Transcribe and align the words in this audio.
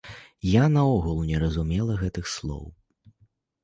Я 0.51 0.63
наогул 0.77 1.21
не 1.29 1.43
разумела 1.45 2.01
гэтых 2.03 2.35
слоў. 2.41 2.69